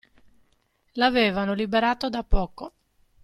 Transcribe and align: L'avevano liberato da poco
L'avevano 0.95 1.53
liberato 1.53 2.09
da 2.09 2.23
poco 2.23 2.73